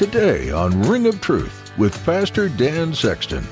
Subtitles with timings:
[0.00, 3.46] Today on Ring of Truth with Pastor Dan Sexton.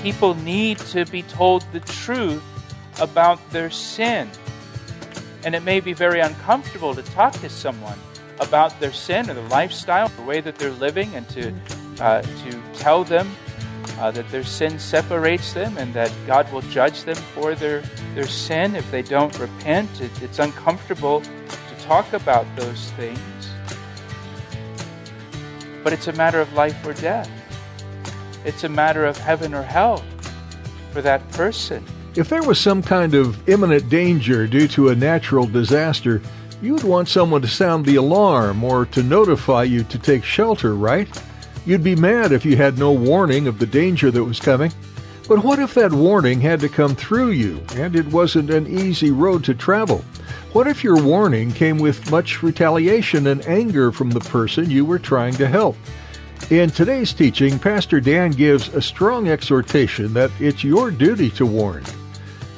[0.00, 2.44] People need to be told the truth
[3.00, 4.30] about their sin.
[5.44, 7.98] And it may be very uncomfortable to talk to someone
[8.38, 11.52] about their sin or their lifestyle, the way that they're living, and to,
[11.98, 13.28] uh, to tell them
[13.98, 17.80] uh, that their sin separates them and that God will judge them for their,
[18.14, 20.00] their sin if they don't repent.
[20.00, 23.18] It, it's uncomfortable to talk about those things.
[25.88, 27.30] But it's a matter of life or death.
[28.44, 30.04] It's a matter of heaven or hell
[30.90, 31.82] for that person.
[32.14, 36.20] If there was some kind of imminent danger due to a natural disaster,
[36.60, 40.74] you would want someone to sound the alarm or to notify you to take shelter,
[40.74, 41.08] right?
[41.64, 44.74] You'd be mad if you had no warning of the danger that was coming.
[45.26, 49.10] But what if that warning had to come through you and it wasn't an easy
[49.10, 50.04] road to travel?
[50.54, 54.98] What if your warning came with much retaliation and anger from the person you were
[54.98, 55.76] trying to help?
[56.48, 61.84] In today's teaching, Pastor Dan gives a strong exhortation that it's your duty to warn.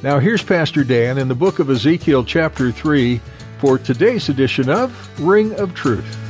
[0.05, 3.20] Now, here's Pastor Dan in the book of Ezekiel, chapter 3,
[3.58, 6.30] for today's edition of Ring of Truth.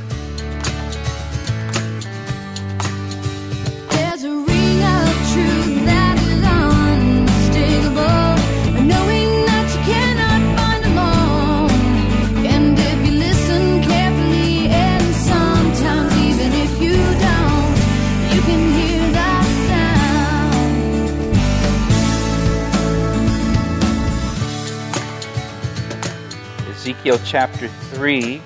[27.11, 28.41] Ezekiel chapter 3.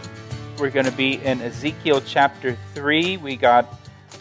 [0.58, 3.18] We're going to be in Ezekiel chapter 3.
[3.18, 3.72] We got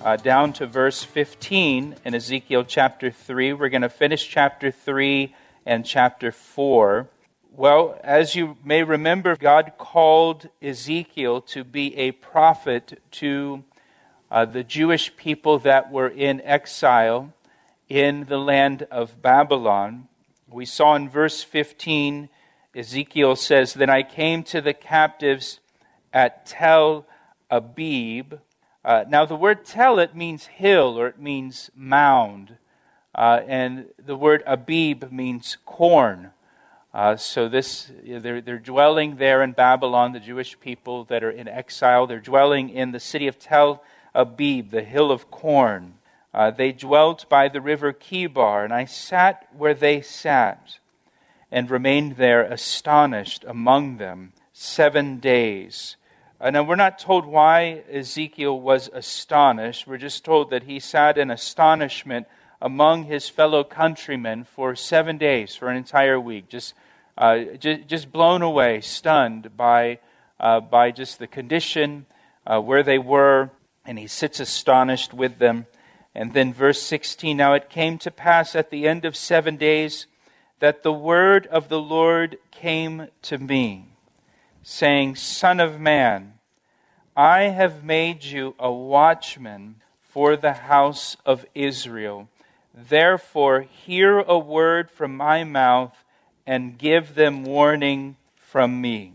[0.03, 3.55] uh, down to verse 15 in Ezekiel chapter 3.
[3.55, 5.35] We're going to finish chapter 3
[5.65, 7.09] and chapter 4.
[7.53, 13.65] Well, as you may remember, God called Ezekiel to be a prophet to
[14.31, 17.33] uh, the Jewish people that were in exile
[17.89, 20.09] in the land of Babylon.
[20.51, 22.29] We saw in verse 15
[22.77, 25.61] Ezekiel says, Then I came to the captives
[26.13, 27.07] at Tel
[27.51, 28.41] Abib.
[28.85, 32.57] Uh, now, the word tel, it means hill or it means mound.
[33.15, 36.33] Uh, and the word Abib means corn.
[36.93, 41.49] Uh, so this, they're, they're dwelling there in Babylon, the Jewish people that are in
[41.49, 42.07] exile.
[42.07, 43.83] They're dwelling in the city of Tel
[44.15, 45.95] Abib, the hill of corn.
[46.33, 50.79] Uh, they dwelt by the river Chebar, and I sat where they sat
[51.55, 55.95] and remained there astonished among them seven days.
[56.41, 59.87] Uh, now, we're not told why Ezekiel was astonished.
[59.87, 62.27] We're just told that he sat in astonishment
[62.61, 66.75] among his fellow countrymen for seven days, for an entire week, just,
[67.17, 70.01] uh, just, just, blown away, stunned by,
[70.41, 72.05] uh, by just the condition
[72.49, 73.49] uh, where they were,
[73.87, 75.67] and he sits astonished with them.
[76.17, 80.09] And then, verse 16 Now it came to pass at the end of seven days
[80.61, 83.89] that the word of the Lord came to me,
[84.63, 86.35] saying, Son of man,
[87.17, 92.29] I have made you a watchman for the house of Israel.
[92.75, 96.05] Therefore, hear a word from my mouth
[96.47, 99.15] and give them warning from me.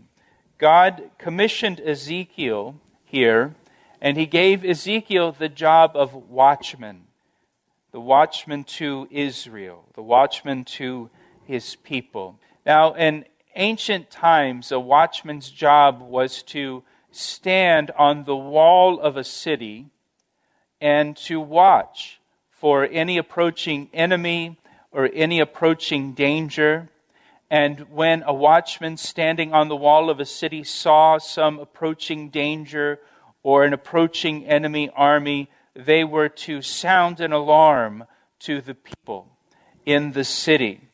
[0.58, 3.54] God commissioned Ezekiel here,
[4.00, 7.04] and he gave Ezekiel the job of watchman,
[7.92, 11.10] the watchman to Israel, the watchman to
[11.50, 12.38] his people.
[12.64, 13.24] Now, in
[13.56, 19.86] ancient times, a watchman's job was to stand on the wall of a city
[20.80, 24.58] and to watch for any approaching enemy
[24.92, 26.88] or any approaching danger.
[27.50, 33.00] And when a watchman standing on the wall of a city saw some approaching danger
[33.42, 38.04] or an approaching enemy army, they were to sound an alarm
[38.40, 39.26] to the people
[39.84, 40.89] in the city.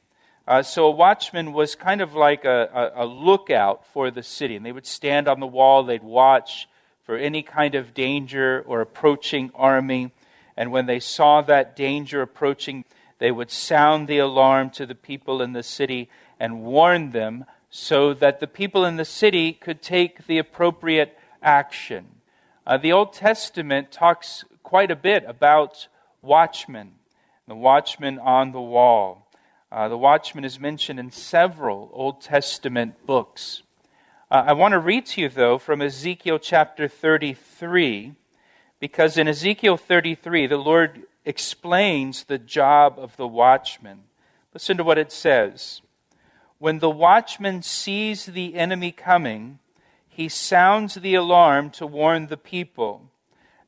[0.46, 4.54] Uh, so a watchman was kind of like a, a, a, lookout for the city.
[4.54, 6.68] And they would stand on the wall, they'd watch
[7.04, 10.12] for any kind of danger or approaching army.
[10.56, 12.84] And when they saw that danger approaching,
[13.18, 16.08] they would sound the alarm to the people in the city
[16.38, 22.06] and warn them so that the people in the city could take the appropriate action.
[22.64, 25.88] Uh, the Old Testament talks quite a bit about
[26.22, 26.92] watchmen,
[27.48, 29.25] the watchman on the wall.
[29.76, 33.62] Uh, the watchman is mentioned in several Old Testament books.
[34.30, 38.14] Uh, I want to read to you, though, from Ezekiel chapter 33,
[38.80, 44.04] because in Ezekiel 33, the Lord explains the job of the watchman.
[44.54, 45.82] Listen to what it says.
[46.56, 49.58] When the watchman sees the enemy coming,
[50.08, 53.10] he sounds the alarm to warn the people.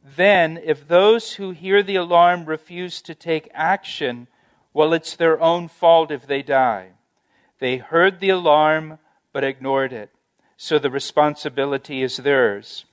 [0.02, 4.26] Then, if those who hear the alarm refuse to take action,
[4.78, 6.90] well, it's their own fault if they die.
[7.58, 9.00] They heard the alarm
[9.32, 10.10] but ignored it,
[10.56, 12.84] so the responsibility is theirs.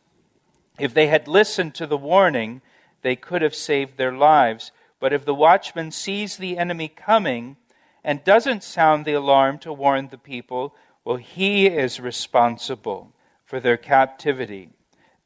[0.79, 2.63] If they had listened to the warning,
[3.03, 4.71] they could have saved their lives.
[4.99, 7.55] But if the watchman sees the enemy coming
[8.03, 10.73] and doesn't sound the alarm to warn the people,
[11.03, 13.13] well, he is responsible
[13.45, 14.71] for their captivity.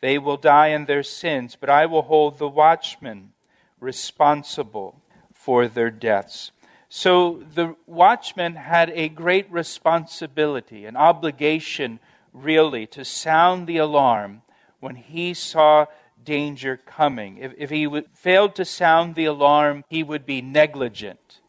[0.02, 3.32] They will die in their sins, but I will hold the watchman
[3.80, 5.02] responsible
[5.50, 6.52] for their deaths.
[6.90, 12.00] So the watchman had a great responsibility, an obligation,
[12.34, 14.44] really, to sound the alarm
[14.80, 15.88] when he saw
[16.24, 17.40] danger coming.
[17.40, 21.40] If, if he would, failed to sound the alarm, he would be negligent,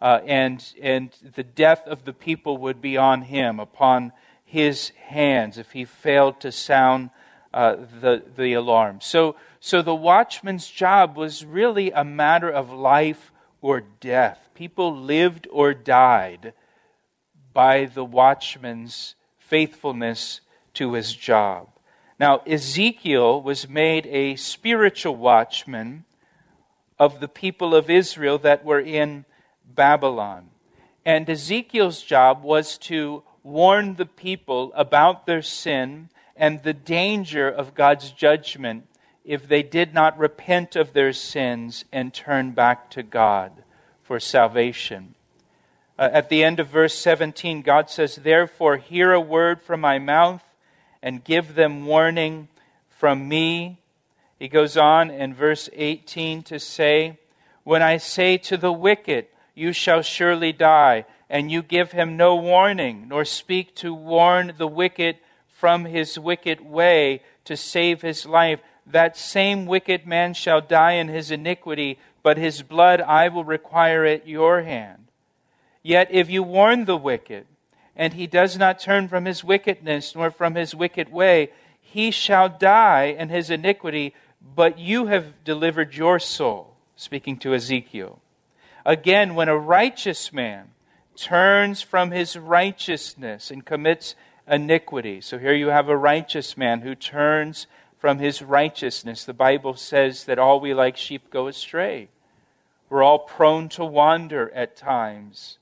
[0.00, 4.12] uh, and, and the death of the people would be on him, upon
[4.42, 7.10] his hands, if he failed to sound
[7.52, 9.00] uh, the, the alarm.
[9.02, 13.29] So, so the watchman's job was really a matter of life
[13.60, 14.48] or death.
[14.54, 16.52] People lived or died
[17.52, 20.40] by the watchman's faithfulness
[20.74, 21.68] to his job.
[22.18, 26.04] Now, Ezekiel was made a spiritual watchman
[26.98, 29.24] of the people of Israel that were in
[29.64, 30.50] Babylon.
[31.04, 37.74] And Ezekiel's job was to warn the people about their sin and the danger of
[37.74, 38.86] God's judgment
[39.24, 43.62] if they did not repent of their sins and turn back to God
[44.02, 45.14] for salvation.
[45.98, 49.98] Uh, at the end of verse 17, God says, Therefore, hear a word from my
[49.98, 50.42] mouth
[51.02, 52.48] and give them warning
[52.88, 53.78] from me.
[54.38, 57.18] He goes on in verse 18 to say,
[57.64, 62.34] When I say to the wicked, You shall surely die, and you give him no
[62.34, 65.18] warning, nor speak to warn the wicked
[65.48, 68.60] from his wicked way to save his life,
[68.92, 74.04] that same wicked man shall die in his iniquity, but his blood I will require
[74.04, 75.06] at your hand.
[75.82, 77.46] Yet if you warn the wicked,
[77.96, 81.50] and he does not turn from his wickedness nor from his wicked way,
[81.80, 84.14] he shall die in his iniquity,
[84.54, 86.76] but you have delivered your soul.
[86.96, 88.20] Speaking to Ezekiel.
[88.84, 90.70] Again, when a righteous man
[91.16, 94.14] turns from his righteousness and commits
[94.48, 95.20] iniquity.
[95.20, 97.66] So here you have a righteous man who turns
[98.00, 99.24] from his righteousness.
[99.24, 102.08] The Bible says that all we like sheep go astray.
[102.88, 105.58] We're all prone to wander at times.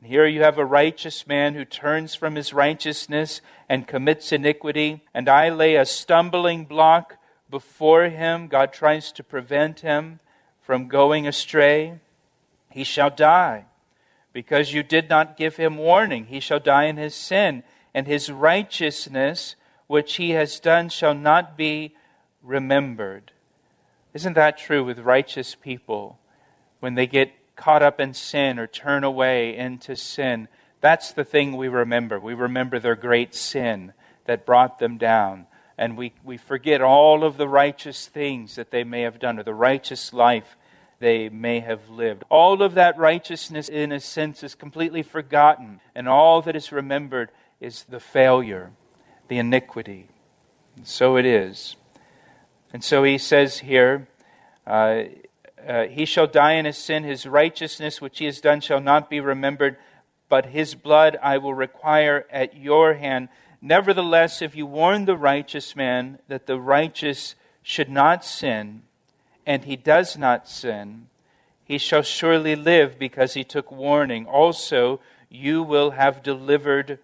[0.00, 5.04] And here you have a righteous man who turns from his righteousness and commits iniquity,
[5.12, 7.16] and I lay a stumbling block
[7.50, 8.46] before him.
[8.46, 10.20] God tries to prevent him
[10.60, 11.98] from going astray.
[12.70, 13.66] He shall die
[14.32, 16.26] because you did not give him warning.
[16.26, 19.56] He shall die in his sin, and his righteousness,
[19.92, 21.94] which he has done, shall not be
[22.42, 23.30] remembered.
[24.14, 26.18] Isn't that true with righteous people?
[26.80, 30.48] When they get caught up in sin or turn away into sin,
[30.80, 32.18] that's the thing we remember.
[32.18, 33.92] We remember their great sin
[34.24, 35.46] that brought them down.
[35.76, 39.42] And we, we forget all of the righteous things that they may have done or
[39.42, 40.56] the righteous life
[41.00, 42.24] they may have lived.
[42.30, 45.80] All of that righteousness, in a sense, is completely forgotten.
[45.94, 47.30] And all that is remembered
[47.60, 48.70] is the failure,
[49.32, 50.08] the iniquity.
[50.76, 51.76] And so it is.
[52.70, 54.06] And so he says here,
[54.66, 55.04] uh,
[55.66, 57.02] uh, he shall die in his sin.
[57.02, 59.78] His righteousness, which he has done, shall not be remembered,
[60.28, 63.30] but his blood I will require at your hand.
[63.62, 68.82] Nevertheless, if you warn the righteous man that the righteous should not sin,
[69.46, 71.06] and he does not sin,
[71.64, 74.26] he shall surely live because he took warning.
[74.26, 76.98] Also, you will have delivered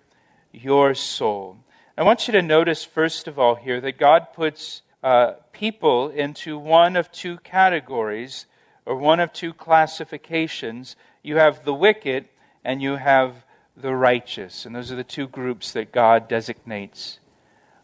[0.53, 1.57] your soul.
[1.99, 6.57] I want you to notice, first of all, here that God puts uh, people into
[6.57, 8.47] one of two categories
[8.87, 10.95] or one of two classifications.
[11.25, 12.27] You have the wicked
[12.65, 13.45] and you have
[13.77, 14.65] the righteous.
[14.65, 17.19] And those are the two groups that God designates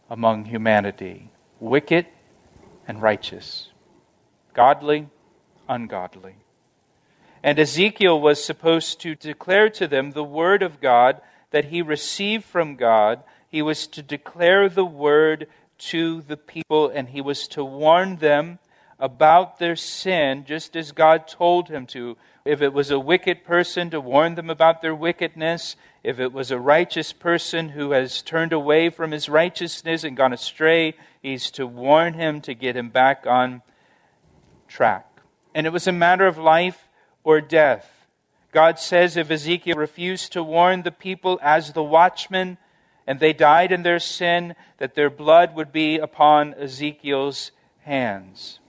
[0.08, 2.06] among humanity wicked
[2.86, 3.70] and righteous,
[4.52, 5.08] godly,
[5.68, 6.36] ungodly.
[7.42, 12.44] And Ezekiel was supposed to declare to them the word of God that he received
[12.44, 13.24] from God.
[13.54, 15.46] He was to declare the word
[15.78, 18.58] to the people, and he was to warn them
[18.98, 22.16] about their sin, just as God told him to.
[22.44, 25.76] If it was a wicked person, to warn them about their wickedness.
[26.02, 30.32] If it was a righteous person who has turned away from his righteousness and gone
[30.32, 33.62] astray, he's to warn him to get him back on
[34.66, 35.20] track.
[35.54, 36.88] And it was a matter of life
[37.22, 38.08] or death.
[38.50, 42.58] God says if Ezekiel refused to warn the people as the watchman,
[43.06, 48.60] and they died in their sin, that their blood would be upon Ezekiel's hands.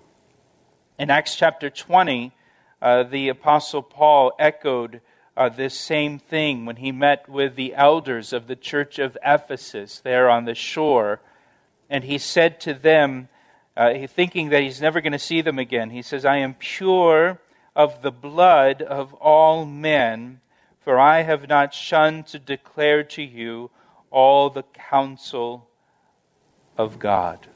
[1.00, 2.34] In Acts chapter 20,
[2.82, 5.02] uh, the Apostle Paul echoed
[5.38, 10.00] uh, this same thing when he met with the elders of the church of Ephesus
[10.00, 11.20] there on the shore.
[11.90, 13.30] And he said to them,
[13.76, 17.40] uh, thinking that he's never going to see them again, he says, I am pure
[17.76, 20.40] of the blood of all men,
[20.80, 23.70] for I have not shunned to declare to you
[24.16, 25.68] all the counsel
[26.78, 27.48] of God.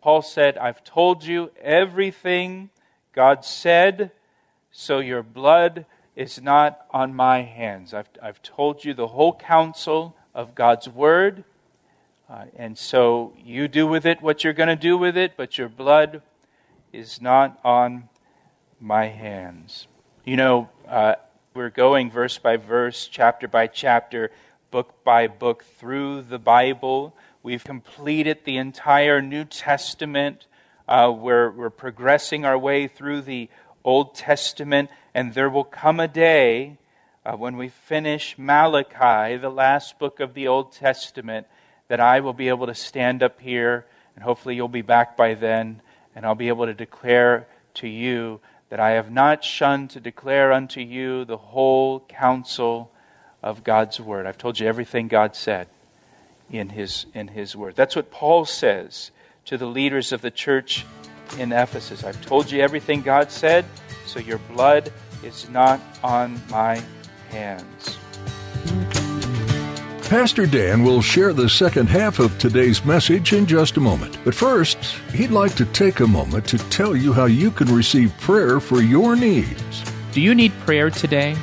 [0.00, 2.70] Paul said, I've told you everything
[3.12, 4.12] God said,
[4.70, 7.92] so your blood is not on my hands.
[7.92, 11.42] I've, I've told you the whole counsel of God's word,
[12.30, 15.58] uh, and so you do with it what you're going to do with it, but
[15.58, 16.22] your blood
[16.92, 18.08] is not on
[18.80, 19.88] my hands.
[20.24, 21.16] You know, uh,
[21.54, 24.30] we're going verse by verse, chapter by chapter
[24.74, 27.14] book by book through the Bible.
[27.44, 30.48] We've completed the entire New Testament.
[30.88, 33.48] Uh, we're, we're progressing our way through the
[33.84, 36.76] Old Testament, and there will come a day
[37.24, 41.46] uh, when we finish Malachi, the last book of the Old Testament,
[41.86, 45.34] that I will be able to stand up here, and hopefully you'll be back by
[45.34, 45.82] then,
[46.16, 48.40] and I'll be able to declare to you
[48.70, 52.90] that I have not shunned to declare unto you the whole counsel
[53.44, 54.26] of God's Word.
[54.26, 55.68] I've told you everything God said
[56.50, 57.76] in His, in his Word.
[57.76, 59.10] That's what Paul says
[59.44, 60.86] to the leaders of the church
[61.38, 62.02] in Ephesus.
[62.04, 63.66] I've told you everything God said,
[64.06, 64.90] so your blood
[65.22, 66.82] is not on my
[67.30, 67.98] hands.
[70.08, 74.16] Pastor Dan will share the second half of today's message in just a moment.
[74.24, 74.78] But first,
[75.12, 78.80] he'd like to take a moment to tell you how you can receive prayer for
[78.80, 79.84] your needs.
[80.12, 81.36] Do you need prayer today?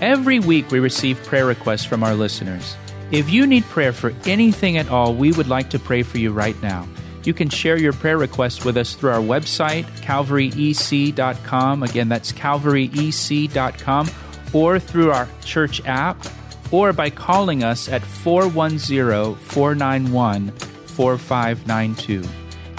[0.00, 2.76] Every week we receive prayer requests from our listeners.
[3.10, 6.30] If you need prayer for anything at all, we would like to pray for you
[6.30, 6.86] right now.
[7.24, 11.82] You can share your prayer request with us through our website, calvaryec.com.
[11.82, 14.10] Again, that's calvaryec.com,
[14.52, 16.24] or through our church app,
[16.70, 22.22] or by calling us at 410 491 4592.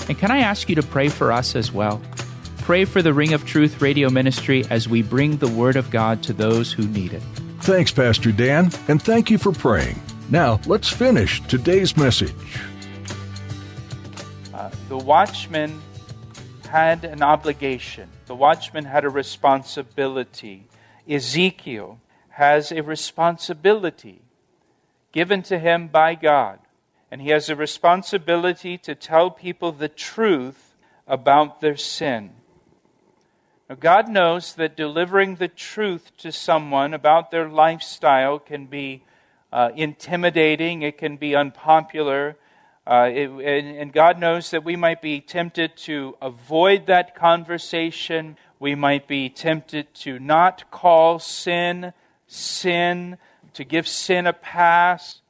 [0.07, 2.01] And can I ask you to pray for us as well?
[2.69, 6.21] Pray for the Ring of Truth radio ministry as we bring the Word of God
[6.21, 7.23] to those who need it.
[7.61, 9.99] Thanks, Pastor Dan, and thank you for praying.
[10.29, 12.31] Now, let's finish today's message.
[14.53, 15.81] Uh, the watchman
[16.69, 20.67] had an obligation, the watchman had a responsibility.
[21.09, 21.99] Ezekiel
[22.29, 24.21] has a responsibility
[25.11, 26.59] given to him by God,
[27.09, 30.75] and he has a responsibility to tell people the truth
[31.07, 32.35] about their sin.
[33.69, 39.03] Now, God knows that delivering the truth to someone about their lifestyle can be
[39.53, 42.35] uh, intimidating, it can be unpopular.
[42.87, 48.37] Uh, it, and, and God knows that we might be tempted to avoid that conversation.
[48.59, 51.93] We might be tempted to not call sin
[52.29, 53.17] sin,
[53.53, 55.21] to give sin a pass.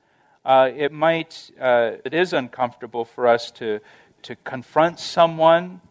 [0.46, 3.80] Uh, it might, uh, it is uncomfortable for us to,
[4.22, 5.82] to confront someone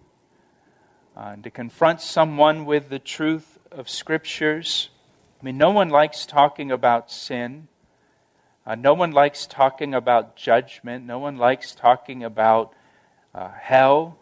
[1.19, 4.89] uh, and to confront someone with the truth of Scriptures.
[5.41, 7.67] I mean, no one likes talking about sin.
[8.65, 11.05] Uh, no one likes talking about judgment.
[11.05, 12.73] No one likes talking about
[13.35, 14.17] uh, hell.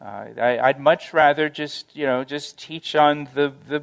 [0.00, 3.82] Uh, I, would much rather just, you know, just teach on the, the,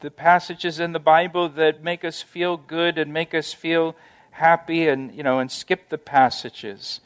[0.00, 3.96] the passages in the Bible that make us feel good and make us feel
[4.32, 7.00] happy and, you know, and skip the passages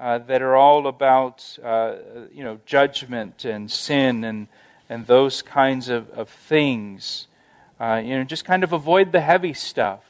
[0.00, 1.94] uh, that are all about uh,
[2.32, 4.48] you know judgment and sin and
[4.88, 7.26] and those kinds of, of things.
[7.80, 10.02] Uh, you know, just kind of avoid the heavy stuff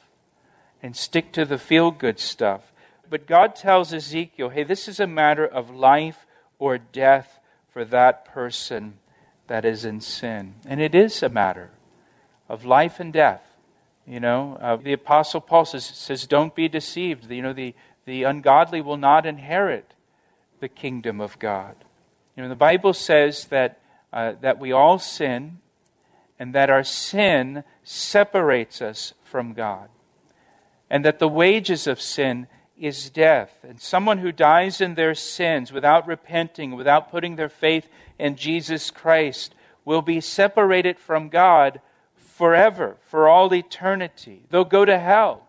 [0.83, 2.71] and stick to the feel good stuff.
[3.09, 6.25] But God tells Ezekiel, hey, this is a matter of life
[6.59, 7.39] or death
[7.71, 8.99] for that person
[9.47, 10.55] that is in sin.
[10.65, 11.71] And it is a matter
[12.49, 13.41] of life and death.
[14.07, 17.31] You know, uh, the Apostle Paul says, says, don't be deceived.
[17.31, 17.73] You know, the,
[18.05, 19.93] the ungodly will not inherit
[20.59, 21.75] the kingdom of God.
[22.35, 23.79] You know, the Bible says that,
[24.13, 25.59] uh, that we all sin
[26.37, 29.89] and that our sin separates us from God.
[30.89, 32.47] And that the wages of sin
[32.77, 33.57] is death.
[33.63, 37.87] And someone who dies in their sins without repenting, without putting their faith
[38.19, 41.79] in Jesus Christ, will be separated from God
[42.15, 44.43] forever, for all eternity.
[44.49, 45.44] They'll go to hell.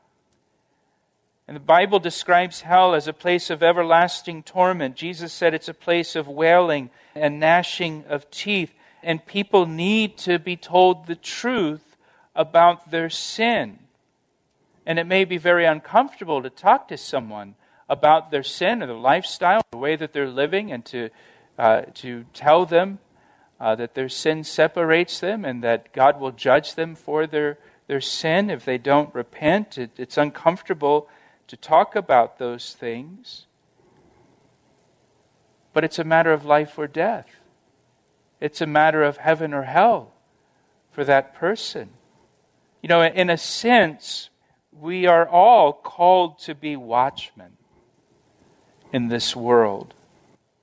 [1.49, 4.97] And the Bible describes hell as a place of everlasting torment.
[4.97, 8.73] Jesus said it's a place of wailing and gnashing of teeth.
[9.03, 11.97] And people need to be told the truth
[12.35, 13.79] about their sin.
[14.85, 17.55] And it may be very uncomfortable to talk to someone
[17.89, 21.11] about their sin or their lifestyle, the way that they're living, and to,
[21.59, 22.99] uh, to tell them
[23.61, 28.01] uh, that their sin separates them and that God will judge them for their, their
[28.01, 29.79] sin if they don't repent.
[29.79, 31.09] It, it's uncomfortable
[31.49, 33.47] to talk about those things.
[35.73, 37.29] But it's a matter of life or death.
[38.41, 40.13] It's a matter of heaven or hell
[40.91, 41.91] for that person.
[42.83, 44.31] You know, in a sense,
[44.73, 47.57] we are all called to be watchmen
[48.93, 49.95] in this world.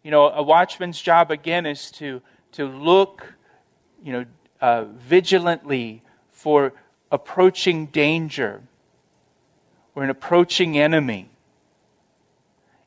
[0.03, 2.21] You know, a watchman's job, again, is to,
[2.53, 3.33] to look,
[4.03, 4.25] you know,
[4.61, 6.73] uh, vigilantly for
[7.11, 8.63] approaching danger
[9.95, 11.29] or an approaching enemy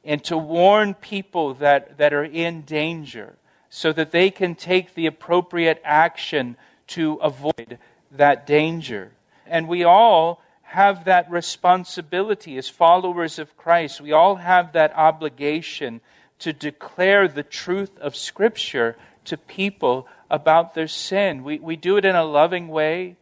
[0.05, 3.35] and to warn people that, that are in danger
[3.69, 7.79] so that they can take the appropriate action to avoid
[8.13, 9.13] that danger.
[9.47, 14.01] And we all have that responsibility as followers of Christ.
[14.01, 16.01] We all have that obligation
[16.39, 21.43] to declare the truth of Scripture to people about their sin.
[21.45, 23.17] We, we do it in a loving way,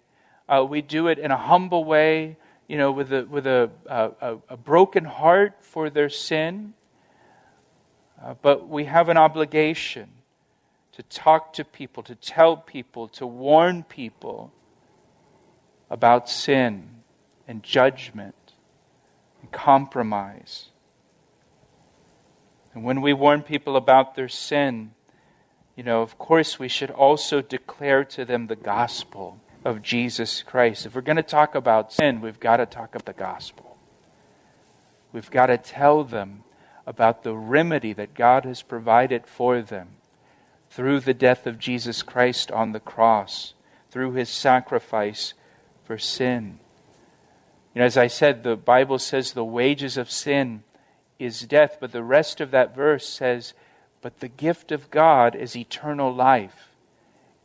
[0.48, 2.36] uh, we do it in a humble way,
[2.68, 6.74] you know, with a, with a, a, a broken heart for their sin.
[8.22, 10.08] Uh, but we have an obligation
[10.92, 14.52] to talk to people, to tell people, to warn people
[15.90, 17.02] about sin
[17.46, 18.52] and judgment
[19.42, 20.68] and compromise.
[22.72, 24.92] And when we warn people about their sin,
[25.76, 30.86] you know, of course, we should also declare to them the gospel of Jesus Christ.
[30.86, 33.76] If we're going to talk about sin, we've got to talk about the gospel.
[35.12, 36.44] We've got to tell them
[36.86, 39.96] about the remedy that God has provided for them
[40.70, 43.54] through the death of Jesus Christ on the cross,
[43.90, 45.32] through his sacrifice
[45.84, 46.58] for sin.
[47.74, 50.62] You know, as I said, the Bible says the wages of sin
[51.18, 53.54] is death, but the rest of that verse says,
[54.02, 56.68] but the gift of God is eternal life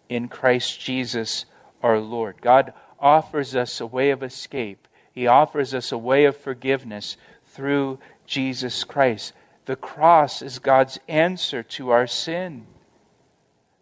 [0.10, 1.46] in Christ Jesus
[1.82, 2.42] our Lord.
[2.42, 8.00] God offers us a way of escape, He offers us a way of forgiveness through
[8.26, 9.34] Jesus Christ.
[9.66, 12.66] The cross is God's answer to our sin.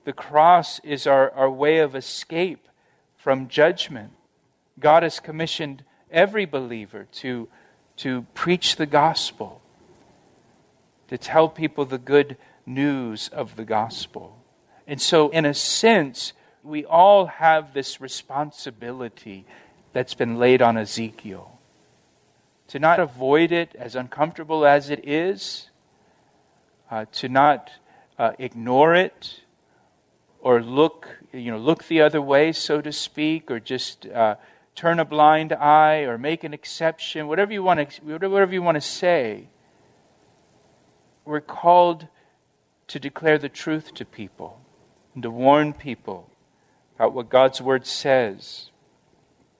[0.03, 2.67] The cross is our, our way of escape
[3.15, 4.11] from judgment.
[4.79, 7.47] God has commissioned every believer to,
[7.97, 9.61] to preach the gospel,
[11.09, 14.37] to tell people the good news of the gospel.
[14.85, 16.33] And so, in a sense,
[16.67, 19.45] we all have this responsibility
[19.93, 21.59] that's been laid on Ezekiel.
[22.69, 25.69] To not avoid it, as uncomfortable as it is,
[26.91, 27.71] uh, to not
[28.19, 29.41] uh, ignore it,
[30.41, 34.35] or look, you know, look the other way, so to speak, or just uh,
[34.75, 38.75] turn a blind eye or make an exception, whatever you want to, whatever you want
[38.75, 39.47] to say.
[41.25, 42.07] We're called
[42.87, 44.61] to declare the truth to people
[45.13, 46.29] and to warn people
[46.97, 48.69] what God's Word says.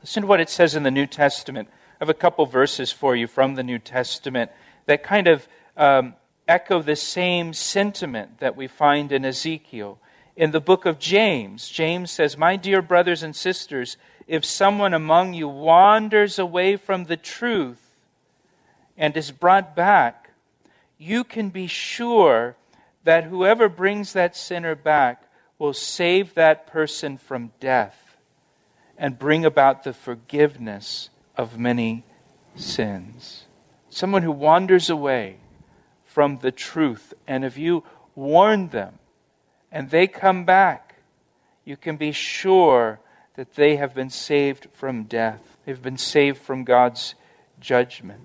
[0.02, 1.70] Listen to what it says in the New Testament.
[1.70, 4.52] I have a couple verses for you from the New Testament
[4.86, 6.16] that kind of um,
[6.48, 10.00] echo the same sentiment that we find in Ezekiel.
[10.36, 13.98] In the book of James, James says, My dear brothers and sisters,
[14.28, 17.96] if someone among you wanders away from the truth
[18.98, 20.32] and is brought back,
[20.98, 22.56] you can be sure
[23.04, 25.27] that whoever brings that sinner back
[25.60, 28.18] will save that person from death
[28.98, 32.04] and bring about the forgiveness of many
[32.56, 33.46] sins.
[33.90, 35.38] Someone who wanders away
[36.06, 37.84] from the truth, and if you
[38.16, 39.00] warn them
[39.72, 40.96] and they come back,
[41.64, 43.00] you can be sure
[43.36, 45.58] that they have been saved from death.
[45.66, 47.14] They've been saved from God's
[47.60, 48.22] judgment.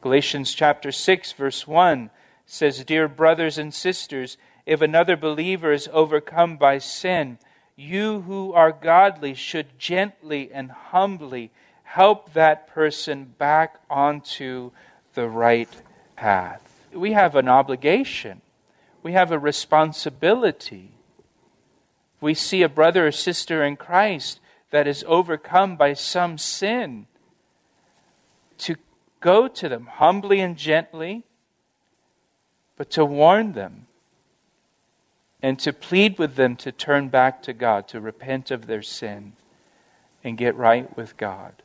[0.00, 2.10] Galatians chapter 6, verse 1
[2.46, 7.38] says, Dear brothers and sisters, if another believer is overcome by sin,
[7.76, 11.52] you who are godly should gently and humbly
[11.84, 14.72] help that person back onto
[15.14, 15.70] the right
[16.16, 16.84] path.
[16.92, 18.42] We have an obligation,
[19.02, 20.92] we have a responsibility.
[22.18, 27.06] We see a brother or sister in Christ that is overcome by some sin,
[28.58, 28.76] to
[29.20, 31.24] go to them humbly and gently,
[32.76, 33.86] but to warn them
[35.42, 39.34] and to plead with them to turn back to God, to repent of their sin
[40.24, 41.62] and get right with God.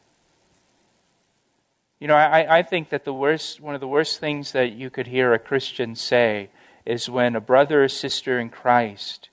[1.99, 4.89] You know, I, I think that the worst, one of the worst things that you
[4.89, 6.49] could hear a Christian say
[6.85, 9.29] is when a brother or sister in Christ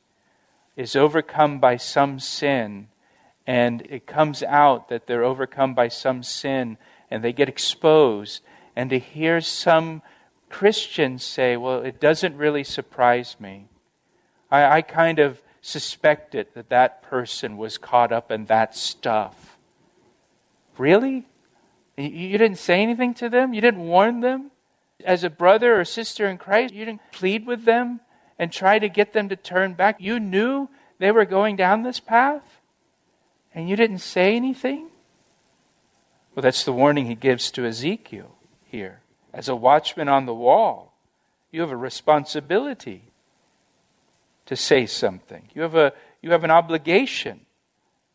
[0.76, 2.88] is overcome by some sin
[3.48, 6.76] and it comes out that they're overcome by some sin
[7.10, 8.42] and they get exposed,
[8.76, 10.02] and to hear some
[10.50, 13.68] Christians say, Well, it doesn't really surprise me.
[14.50, 19.58] I, I kind of suspected that that person was caught up in that stuff.
[20.76, 21.26] Really?
[21.96, 23.52] You didn't say anything to them?
[23.52, 24.52] You didn't warn them?
[25.04, 28.00] As a brother or sister in Christ, you didn't plead with them
[28.38, 29.96] and try to get them to turn back?
[30.00, 32.60] You knew they were going down this path?
[33.54, 34.90] And you didn't say anything?
[36.34, 39.00] Well, that's the warning he gives to Ezekiel here.
[39.32, 40.94] As a watchman on the wall,
[41.50, 43.07] you have a responsibility
[44.48, 45.46] to say something.
[45.54, 47.40] You have, a, you have an obligation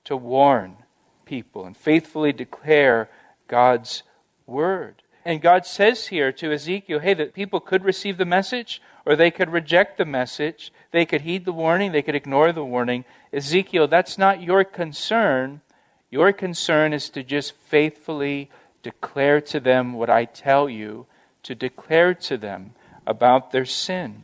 [0.05, 0.77] to warn
[1.25, 3.07] people and faithfully declare
[3.47, 4.01] God's
[4.47, 5.03] word.
[5.23, 9.29] And God says here to Ezekiel, hey, that people could receive the message or they
[9.29, 10.73] could reject the message.
[10.89, 13.05] They could heed the warning, they could ignore the warning.
[13.31, 15.61] Ezekiel, that's not your concern.
[16.09, 18.49] Your concern is to just faithfully
[18.81, 21.05] declare to them what I tell you
[21.43, 22.71] to declare to them
[23.05, 24.23] about their sin.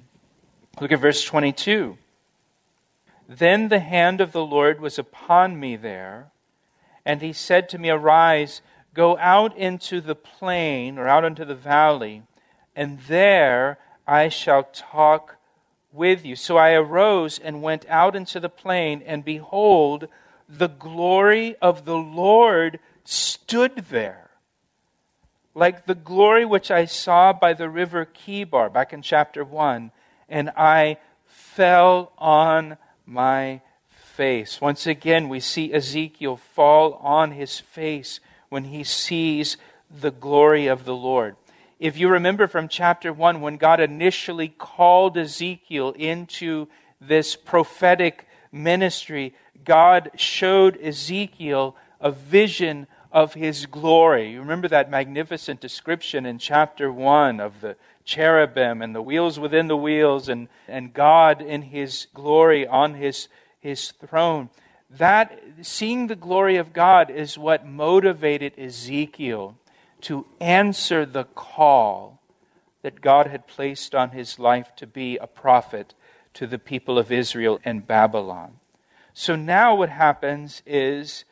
[0.80, 1.98] Look at verse 22.
[3.28, 6.32] Then the hand of the Lord was upon me there,
[7.06, 8.62] and he said to me, Arise
[8.94, 12.24] Go out into the plain or out into the valley,
[12.76, 15.38] and there I shall talk
[15.94, 16.36] with you.
[16.36, 20.08] So I arose and went out into the plain, and behold,
[20.48, 24.32] the glory of the Lord stood there,
[25.54, 29.92] like the glory which I saw by the river Chebar, back in chapter 1,
[30.30, 34.62] and I fell on my face.
[34.62, 39.58] Once again, we see Ezekiel fall on his face when he sees
[39.90, 41.36] the glory of the Lord.
[41.80, 46.68] If you remember from chapter 1, when God initially called Ezekiel into
[47.00, 54.32] this prophetic ministry, God showed Ezekiel a vision of his glory.
[54.32, 59.68] You remember that magnificent description in chapter 1 of the cherubim and the wheels within
[59.68, 63.28] the wheels and, and God in his glory on his,
[63.60, 64.50] his throne
[64.90, 69.56] that seeing the glory of God is what motivated Ezekiel
[70.02, 72.22] to answer the call
[72.82, 75.94] that God had placed on his life to be a prophet
[76.34, 78.54] to the people of Israel and Babylon.
[79.14, 81.26] So now what happens is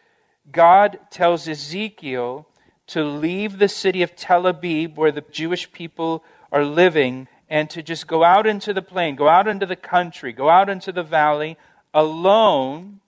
[0.52, 2.48] God tells Ezekiel
[2.88, 7.84] to leave the city of Tel Aviv, where the Jewish people are living, and to
[7.84, 11.04] just go out into the plain, go out into the country, go out into the
[11.04, 11.58] valley
[11.94, 13.00] alone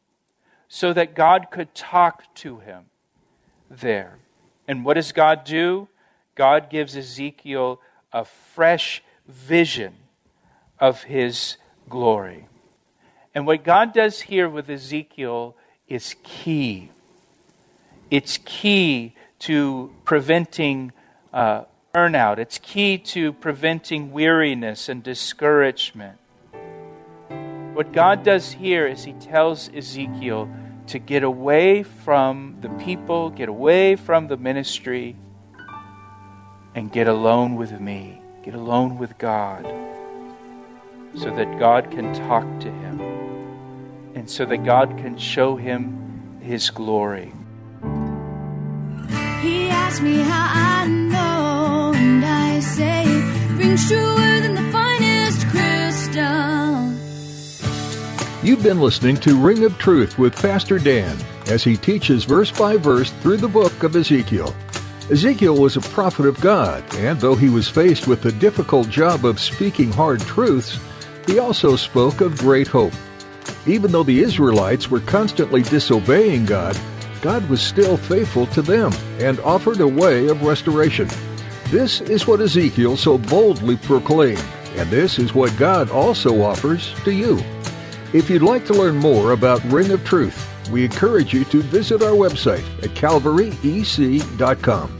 [0.68, 2.86] so that God could talk to him
[3.70, 4.20] there.
[4.68, 5.88] And what does God do?
[6.36, 7.82] God gives Ezekiel
[8.14, 9.94] a fresh vision
[10.80, 11.58] of his
[11.90, 12.48] glory.
[13.34, 15.56] And what God does here with Ezekiel
[15.88, 16.92] is key.
[18.12, 20.94] It's key to preventing
[21.32, 26.18] uh, burnout, it's key to preventing weariness and discouragement.
[27.74, 30.50] What God does here is He tells Ezekiel
[30.88, 35.16] to get away from the people, get away from the ministry,
[36.74, 39.66] and get alone with me, get alone with God,
[41.16, 43.00] so that God can talk to him,
[44.16, 47.34] and so that God can show him His glory.
[49.90, 53.08] Asked me how I know, and I say
[53.56, 56.94] rings truer than the finest crystal.
[58.44, 62.78] You've been listening to Ring of Truth with Pastor Dan as he teaches verse by
[62.78, 64.54] verse through the book of Ezekiel.
[65.10, 69.26] Ezekiel was a prophet of God, and though he was faced with the difficult job
[69.26, 70.80] of speaking hard truths,
[71.26, 72.94] he also spoke of great hope.
[73.66, 76.80] Even though the Israelites were constantly disobeying God,
[77.22, 81.08] God was still faithful to them and offered a way of restoration.
[81.70, 84.44] This is what Ezekiel so boldly proclaimed,
[84.76, 87.40] and this is what God also offers to you.
[88.14, 92.02] If you'd like to learn more about Ring of Truth, we encourage you to visit
[92.02, 95.00] our website at calvaryec.com.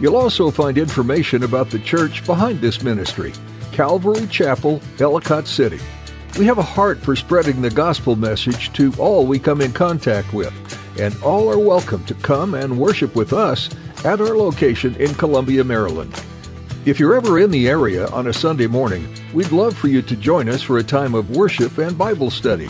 [0.00, 3.32] You'll also find information about the church behind this ministry,
[3.72, 5.80] Calvary Chapel, Ellicott City.
[6.38, 10.32] We have a heart for spreading the gospel message to all we come in contact
[10.32, 10.52] with,
[10.98, 13.68] and all are welcome to come and worship with us
[14.04, 16.12] at our location in Columbia, Maryland.
[16.86, 20.16] If you're ever in the area on a Sunday morning, we'd love for you to
[20.16, 22.68] join us for a time of worship and Bible study.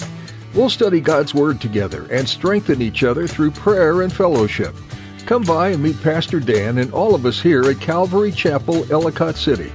[0.53, 4.75] We'll study God's Word together and strengthen each other through prayer and fellowship.
[5.27, 9.37] Come by and meet Pastor Dan and all of us here at Calvary Chapel, Ellicott
[9.37, 9.73] City.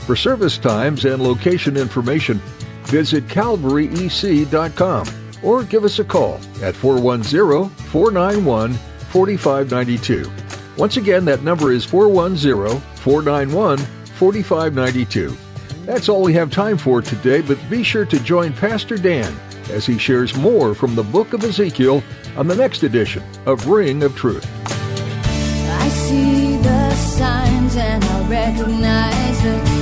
[0.00, 2.42] For service times and location information,
[2.84, 10.30] visit calvaryec.com or give us a call at 410 491 4592.
[10.76, 15.36] Once again, that number is 410 491 4592.
[15.84, 19.34] That's all we have time for today, but be sure to join Pastor Dan
[19.70, 22.02] as he shares more from the book of Ezekiel
[22.36, 24.46] on the next edition of Ring of Truth.
[24.66, 29.77] I see the signs and I recognize the